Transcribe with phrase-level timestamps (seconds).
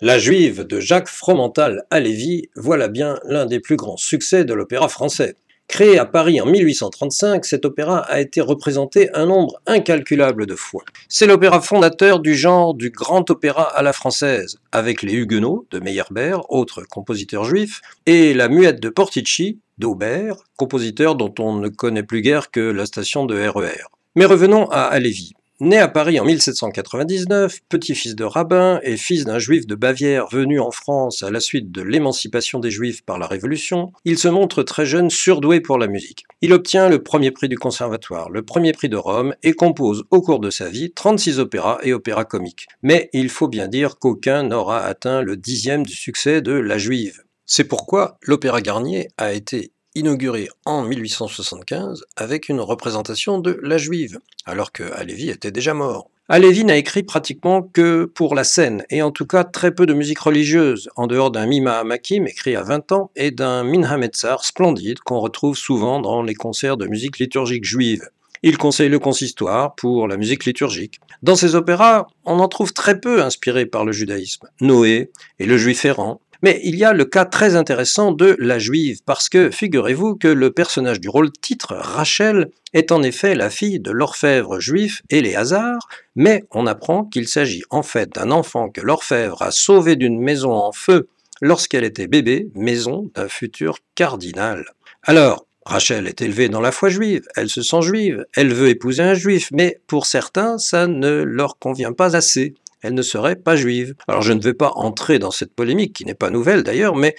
[0.00, 4.54] La Juive de Jacques Fromental à Lévis, voilà bien l'un des plus grands succès de
[4.54, 5.36] l'opéra français.
[5.68, 10.84] Créé à Paris en 1835, cet opéra a été représenté un nombre incalculable de fois.
[11.08, 15.80] C'est l'opéra fondateur du genre du grand opéra à la française, avec les Huguenots de
[15.80, 22.02] Meyerbeer, autre compositeur juif, et la Muette de Portici d'Aubert, compositeur dont on ne connaît
[22.02, 23.84] plus guère que la station de RER.
[24.14, 25.34] Mais revenons à Alévi.
[25.62, 30.58] Né à Paris en 1799, petit-fils de rabbin et fils d'un juif de Bavière venu
[30.58, 34.64] en France à la suite de l'émancipation des juifs par la Révolution, il se montre
[34.64, 36.24] très jeune surdoué pour la musique.
[36.40, 40.20] Il obtient le premier prix du conservatoire, le premier prix de Rome et compose au
[40.20, 42.66] cours de sa vie 36 opéras et opéras comiques.
[42.82, 47.22] Mais il faut bien dire qu'aucun n'aura atteint le dixième du succès de La Juive.
[47.46, 54.18] C'est pourquoi l'Opéra Garnier a été inauguré en 1875 avec une représentation de la Juive,
[54.46, 56.08] alors que Halévy était déjà mort.
[56.28, 59.92] Halévy n'a écrit pratiquement que pour la scène, et en tout cas très peu de
[59.92, 64.44] musique religieuse, en dehors d'un Mima Hamakim écrit à 20 ans et d'un Minha Metzar
[64.44, 68.08] splendide qu'on retrouve souvent dans les concerts de musique liturgique juive.
[68.44, 71.00] Il conseille le consistoire pour la musique liturgique.
[71.22, 74.48] Dans ses opéras, on en trouve très peu inspirés par le judaïsme.
[74.60, 78.58] Noé et le juif errant, mais il y a le cas très intéressant de la
[78.58, 83.50] juive, parce que figurez-vous que le personnage du rôle titre, Rachel, est en effet la
[83.50, 88.80] fille de l'orfèvre juif Éléazar, mais on apprend qu'il s'agit en fait d'un enfant que
[88.80, 91.08] l'orfèvre a sauvé d'une maison en feu
[91.40, 94.64] lorsqu'elle était bébé, maison d'un futur cardinal.
[95.02, 99.02] Alors, Rachel est élevée dans la foi juive, elle se sent juive, elle veut épouser
[99.02, 103.56] un juif, mais pour certains, ça ne leur convient pas assez elle ne serait pas
[103.56, 103.94] juive.
[104.08, 107.14] Alors je ne vais pas entrer dans cette polémique, qui n'est pas nouvelle d'ailleurs, mais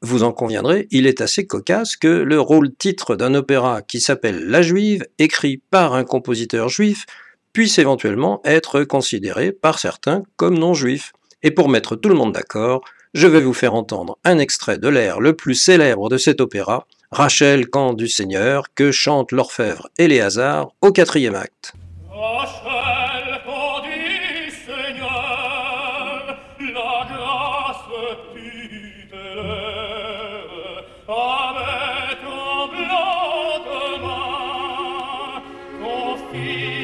[0.00, 4.62] vous en conviendrez, il est assez cocasse que le rôle-titre d'un opéra qui s'appelle La
[4.62, 7.04] Juive, écrit par un compositeur juif,
[7.52, 11.12] puisse éventuellement être considéré par certains comme non juif.
[11.42, 12.82] Et pour mettre tout le monde d'accord,
[13.14, 16.86] je vais vous faire entendre un extrait de l'air le plus célèbre de cet opéra,
[17.10, 21.72] Rachel Camp du Seigneur, que chante l'orfèvre Éléazar au quatrième acte.
[36.30, 36.77] filho.